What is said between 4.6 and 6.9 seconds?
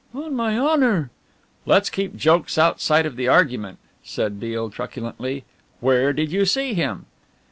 truculently, "where did you see